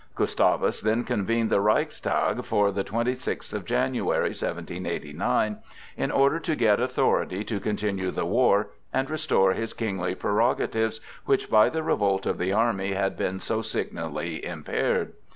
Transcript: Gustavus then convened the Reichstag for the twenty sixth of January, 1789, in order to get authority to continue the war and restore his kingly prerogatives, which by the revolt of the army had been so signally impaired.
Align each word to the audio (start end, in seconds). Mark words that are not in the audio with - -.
Gustavus 0.15 0.81
then 0.81 1.03
convened 1.03 1.51
the 1.51 1.61
Reichstag 1.61 2.43
for 2.43 2.71
the 2.71 2.83
twenty 2.83 3.13
sixth 3.13 3.53
of 3.53 3.65
January, 3.65 4.29
1789, 4.29 5.57
in 5.95 6.09
order 6.09 6.39
to 6.39 6.55
get 6.55 6.79
authority 6.79 7.43
to 7.43 7.59
continue 7.59 8.09
the 8.09 8.25
war 8.25 8.71
and 8.91 9.07
restore 9.11 9.53
his 9.53 9.75
kingly 9.75 10.15
prerogatives, 10.15 11.01
which 11.25 11.51
by 11.51 11.69
the 11.69 11.83
revolt 11.83 12.25
of 12.25 12.39
the 12.39 12.51
army 12.51 12.93
had 12.93 13.15
been 13.15 13.39
so 13.39 13.61
signally 13.61 14.43
impaired. 14.43 15.13